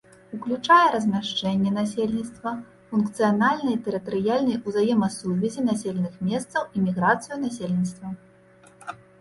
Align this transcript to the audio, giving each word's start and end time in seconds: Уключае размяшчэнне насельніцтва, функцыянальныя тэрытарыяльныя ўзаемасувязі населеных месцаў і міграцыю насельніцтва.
Уключае 0.35 0.85
размяшчэнне 0.93 1.73
насельніцтва, 1.75 2.53
функцыянальныя 2.93 3.81
тэрытарыяльныя 3.89 4.63
ўзаемасувязі 4.67 5.67
населеных 5.69 6.13
месцаў 6.31 6.61
і 6.75 6.87
міграцыю 6.87 7.35
насельніцтва. 7.47 8.07